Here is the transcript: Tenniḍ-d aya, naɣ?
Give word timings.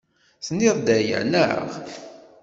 Tenniḍ-d 0.45 0.87
aya, 0.97 1.19
naɣ? 1.23 1.69